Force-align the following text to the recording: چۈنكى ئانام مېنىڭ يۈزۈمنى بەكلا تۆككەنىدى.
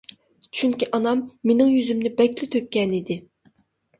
چۈنكى 0.59 0.87
ئانام 0.97 1.19
مېنىڭ 1.51 1.69
يۈزۈمنى 1.73 2.11
بەكلا 2.21 2.49
تۆككەنىدى. 2.57 3.19